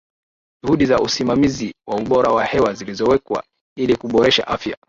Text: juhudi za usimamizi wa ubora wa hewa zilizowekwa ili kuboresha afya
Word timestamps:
juhudi 0.63 0.85
za 0.85 0.99
usimamizi 0.99 1.73
wa 1.89 1.95
ubora 1.97 2.31
wa 2.31 2.45
hewa 2.45 2.73
zilizowekwa 2.73 3.43
ili 3.77 3.95
kuboresha 3.95 4.47
afya 4.47 4.77